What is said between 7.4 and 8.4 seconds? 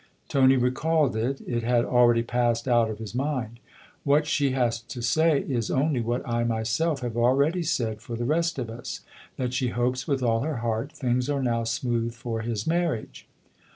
said for the